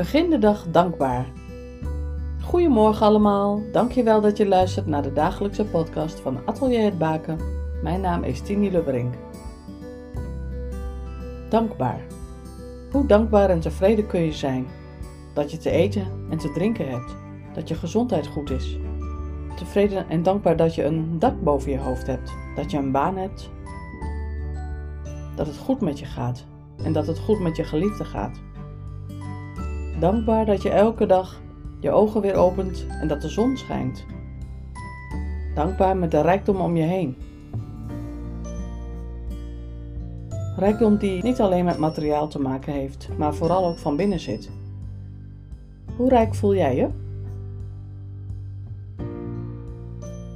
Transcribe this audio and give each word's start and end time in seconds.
Begin 0.00 0.30
de 0.30 0.38
dag 0.38 0.66
dankbaar. 0.70 1.26
Goedemorgen 2.42 3.06
allemaal. 3.06 3.62
Dankjewel 3.72 4.20
dat 4.20 4.36
je 4.36 4.46
luistert 4.46 4.86
naar 4.86 5.02
de 5.02 5.12
dagelijkse 5.12 5.64
podcast 5.64 6.20
van 6.20 6.38
Atelier 6.44 6.84
het 6.84 6.98
Baken. 6.98 7.38
Mijn 7.82 8.00
naam 8.00 8.22
is 8.22 8.40
Tini 8.40 8.70
Lubberink. 8.70 9.14
Dankbaar. 11.48 12.00
Hoe 12.90 13.06
dankbaar 13.06 13.50
en 13.50 13.60
tevreden 13.60 14.06
kun 14.06 14.20
je 14.20 14.32
zijn? 14.32 14.66
Dat 15.34 15.50
je 15.50 15.58
te 15.58 15.70
eten 15.70 16.06
en 16.30 16.38
te 16.38 16.52
drinken 16.52 16.88
hebt. 16.88 17.16
Dat 17.54 17.68
je 17.68 17.74
gezondheid 17.74 18.26
goed 18.26 18.50
is. 18.50 18.78
Tevreden 19.56 20.08
en 20.08 20.22
dankbaar 20.22 20.56
dat 20.56 20.74
je 20.74 20.84
een 20.84 21.18
dak 21.18 21.40
boven 21.42 21.70
je 21.70 21.78
hoofd 21.78 22.06
hebt. 22.06 22.32
Dat 22.56 22.70
je 22.70 22.76
een 22.76 22.92
baan 22.92 23.16
hebt. 23.16 23.50
Dat 25.36 25.46
het 25.46 25.58
goed 25.58 25.80
met 25.80 25.98
je 25.98 26.06
gaat. 26.06 26.44
En 26.82 26.92
dat 26.92 27.06
het 27.06 27.18
goed 27.18 27.40
met 27.40 27.56
je 27.56 27.64
geliefde 27.64 28.04
gaat. 28.04 28.40
Dankbaar 30.00 30.46
dat 30.46 30.62
je 30.62 30.70
elke 30.70 31.06
dag 31.06 31.40
je 31.80 31.90
ogen 31.90 32.20
weer 32.20 32.34
opent 32.34 32.86
en 33.00 33.08
dat 33.08 33.22
de 33.22 33.28
zon 33.28 33.56
schijnt. 33.56 34.04
Dankbaar 35.54 35.96
met 35.96 36.10
de 36.10 36.20
rijkdom 36.20 36.60
om 36.60 36.76
je 36.76 36.82
heen. 36.82 37.16
Rijkdom 40.56 40.96
die 40.96 41.22
niet 41.22 41.40
alleen 41.40 41.64
met 41.64 41.78
materiaal 41.78 42.28
te 42.28 42.40
maken 42.40 42.72
heeft, 42.72 43.08
maar 43.18 43.34
vooral 43.34 43.66
ook 43.66 43.78
van 43.78 43.96
binnen 43.96 44.20
zit. 44.20 44.50
Hoe 45.96 46.08
rijk 46.08 46.34
voel 46.34 46.54
jij 46.54 46.76
je? 46.76 46.88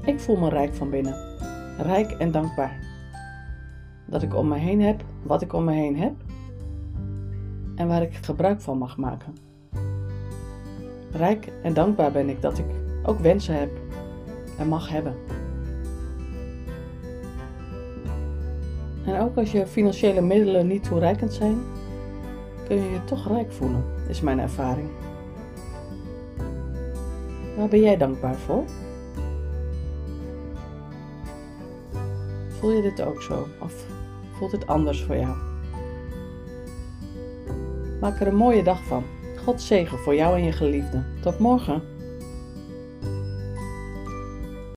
Ik 0.05 0.21
voel 0.21 0.37
me 0.37 0.49
rijk 0.49 0.75
van 0.75 0.91
binnen, 0.91 1.17
rijk 1.79 2.11
en 2.11 2.31
dankbaar. 2.31 2.79
Dat 4.07 4.23
ik 4.23 4.35
om 4.35 4.49
me 4.49 4.57
heen 4.57 4.81
heb 4.81 5.05
wat 5.23 5.43
ik 5.43 5.53
om 5.53 5.65
me 5.65 5.73
heen 5.73 5.97
heb 5.99 6.15
en 7.75 7.89
waar 7.89 8.03
ik 8.03 8.15
gebruik 8.15 8.61
van 8.61 8.79
mag 8.79 8.97
maken. 8.97 9.45
Rijk 11.17 11.49
en 11.63 11.75
dankbaar 11.75 12.13
ben 12.13 12.29
ik 12.29 12.43
dat 12.43 12.59
ik 12.59 12.65
ook 13.03 13.19
wensen 13.19 13.59
heb 13.59 13.71
en 14.59 14.69
mag 14.69 14.89
hebben. 14.89 15.15
En 19.07 19.21
ook 19.21 19.37
als 19.37 19.53
je 19.53 19.67
financiële 19.67 20.21
middelen 20.21 20.67
niet 20.67 20.85
toereikend 20.85 21.33
zijn, 21.33 21.59
kun 22.67 22.77
je 22.77 22.91
je 22.91 23.05
toch 23.05 23.29
rijk 23.29 23.53
voelen, 23.53 23.85
is 24.09 24.21
mijn 24.21 24.39
ervaring. 24.39 24.89
Waar 27.57 27.69
ben 27.69 27.81
jij 27.81 27.97
dankbaar 27.97 28.37
voor? 28.37 28.65
Voel 32.49 32.71
je 32.71 32.83
dit 32.83 33.03
ook 33.03 33.23
zo 33.23 33.47
of 33.61 33.87
voelt 34.33 34.53
het 34.53 34.67
anders 34.67 35.03
voor 35.03 35.17
jou? 35.17 35.37
Maak 38.01 38.21
er 38.21 38.27
een 38.27 38.37
mooie 38.37 38.63
dag 38.63 38.85
van. 38.85 39.05
God 39.45 39.61
zegen 39.61 39.99
voor 39.99 40.15
jou 40.15 40.37
en 40.37 40.45
je 40.45 40.53
geliefde. 40.53 41.03
Tot 41.21 41.39
morgen. 41.39 41.94